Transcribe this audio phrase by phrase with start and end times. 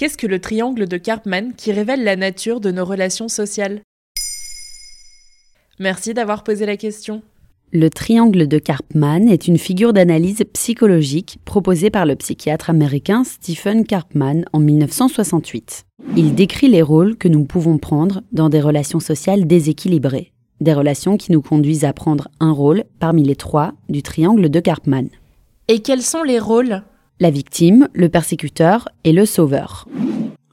[0.00, 3.82] Qu'est-ce que le triangle de Karpman qui révèle la nature de nos relations sociales?
[5.78, 7.20] Merci d'avoir posé la question.
[7.70, 13.84] Le triangle de Karpman est une figure d'analyse psychologique proposée par le psychiatre américain Stephen
[13.84, 15.84] Karpman en 1968.
[16.16, 21.18] Il décrit les rôles que nous pouvons prendre dans des relations sociales déséquilibrées, des relations
[21.18, 25.10] qui nous conduisent à prendre un rôle parmi les trois du triangle de Karpman.
[25.68, 26.84] Et quels sont les rôles?
[27.22, 29.86] La victime, le persécuteur et le sauveur.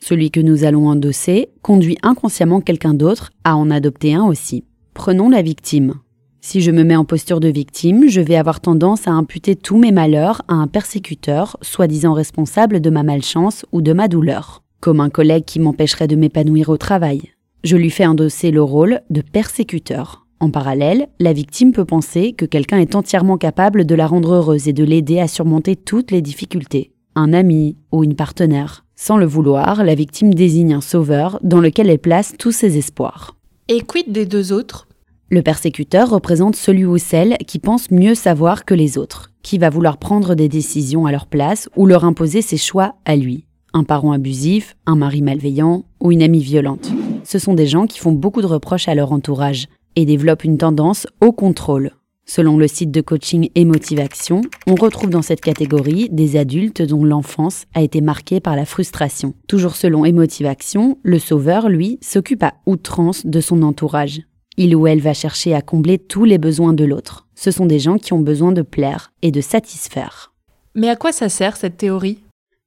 [0.00, 4.64] Celui que nous allons endosser conduit inconsciemment quelqu'un d'autre à en adopter un aussi.
[4.92, 5.94] Prenons la victime.
[6.40, 9.78] Si je me mets en posture de victime, je vais avoir tendance à imputer tous
[9.78, 14.98] mes malheurs à un persécuteur, soi-disant responsable de ma malchance ou de ma douleur, comme
[14.98, 17.30] un collègue qui m'empêcherait de m'épanouir au travail.
[17.62, 20.25] Je lui fais endosser le rôle de persécuteur.
[20.38, 24.68] En parallèle, la victime peut penser que quelqu'un est entièrement capable de la rendre heureuse
[24.68, 26.92] et de l'aider à surmonter toutes les difficultés.
[27.14, 28.84] Un ami ou une partenaire.
[28.96, 33.34] Sans le vouloir, la victime désigne un sauveur dans lequel elle place tous ses espoirs.
[33.68, 34.86] Et quid des deux autres?
[35.30, 39.70] Le persécuteur représente celui ou celle qui pense mieux savoir que les autres, qui va
[39.70, 43.46] vouloir prendre des décisions à leur place ou leur imposer ses choix à lui.
[43.72, 46.92] Un parent abusif, un mari malveillant ou une amie violente.
[47.24, 49.66] Ce sont des gens qui font beaucoup de reproches à leur entourage
[49.96, 51.92] et développent une tendance au contrôle.
[52.28, 53.50] Selon le site de coaching
[53.98, 58.64] Action, on retrouve dans cette catégorie des adultes dont l'enfance a été marquée par la
[58.64, 59.34] frustration.
[59.46, 60.04] Toujours selon
[60.44, 64.22] Action, le sauveur, lui, s'occupe à outrance de son entourage.
[64.56, 67.28] Il ou elle va chercher à combler tous les besoins de l'autre.
[67.36, 70.32] Ce sont des gens qui ont besoin de plaire et de satisfaire.
[70.74, 72.18] Mais à quoi ça sert cette théorie?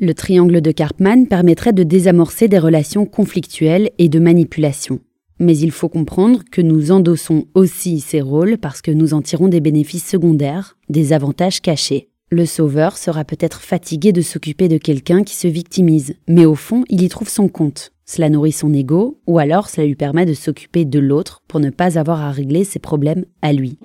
[0.00, 5.00] Le triangle de Karpman permettrait de désamorcer des relations conflictuelles et de manipulation.
[5.42, 9.48] Mais il faut comprendre que nous endossons aussi ces rôles parce que nous en tirons
[9.48, 12.10] des bénéfices secondaires, des avantages cachés.
[12.30, 16.84] Le sauveur sera peut-être fatigué de s'occuper de quelqu'un qui se victimise, mais au fond,
[16.88, 17.90] il y trouve son compte.
[18.04, 21.70] Cela nourrit son ego, ou alors cela lui permet de s'occuper de l'autre pour ne
[21.70, 23.78] pas avoir à régler ses problèmes à lui.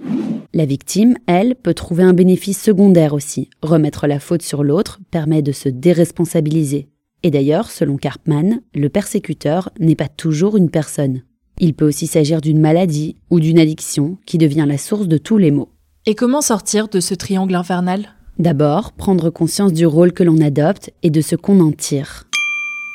[0.53, 3.49] La victime, elle, peut trouver un bénéfice secondaire aussi.
[3.63, 6.87] Remettre la faute sur l'autre permet de se déresponsabiliser.
[7.23, 11.23] Et d'ailleurs, selon Karpman, le persécuteur n'est pas toujours une personne.
[11.59, 15.37] Il peut aussi s'agir d'une maladie ou d'une addiction qui devient la source de tous
[15.37, 15.69] les maux.
[16.05, 18.09] Et comment sortir de ce triangle infernal?
[18.37, 22.25] D'abord, prendre conscience du rôle que l'on adopte et de ce qu'on en tire.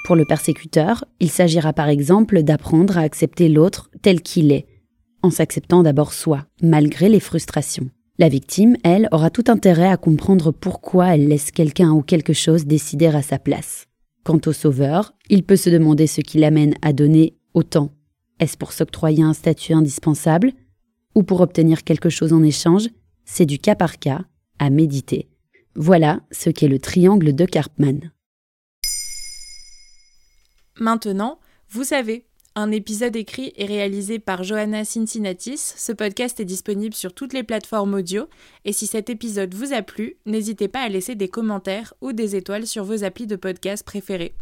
[0.05, 4.67] Pour le persécuteur, il s'agira par exemple d'apprendre à accepter l'autre tel qu'il est,
[5.23, 7.89] en s'acceptant d'abord soi, malgré les frustrations.
[8.19, 12.67] La victime, elle, aura tout intérêt à comprendre pourquoi elle laisse quelqu'un ou quelque chose
[12.67, 13.87] décider à sa place.
[14.25, 17.91] Quant au sauveur, il peut se demander ce qui l'amène à donner autant.
[18.43, 20.53] Est-ce pour s'octroyer un statut indispensable
[21.15, 22.89] ou pour obtenir quelque chose en échange?
[23.25, 24.25] C'est du cas par cas,
[24.59, 25.29] à méditer.
[25.77, 28.11] Voilà ce qu'est le triangle de Karpman.
[30.77, 31.39] Maintenant,
[31.71, 32.27] vous savez,
[32.57, 35.75] un épisode écrit et réalisé par Johanna Cincinnatis.
[35.77, 38.25] Ce podcast est disponible sur toutes les plateformes audio.
[38.65, 42.35] Et si cet épisode vous a plu, n'hésitez pas à laisser des commentaires ou des
[42.35, 44.35] étoiles sur vos applis de podcast préférés.